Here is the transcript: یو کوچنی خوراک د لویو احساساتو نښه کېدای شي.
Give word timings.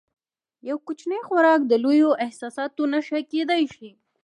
یو 0.69 0.77
کوچنی 0.85 1.19
خوراک 1.27 1.61
د 1.67 1.73
لویو 1.83 2.09
احساساتو 2.25 2.81
نښه 2.91 3.19
کېدای 3.31 3.63
شي. 3.75 3.89